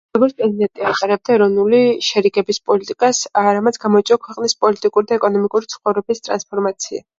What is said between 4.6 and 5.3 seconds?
პოლიტიკური და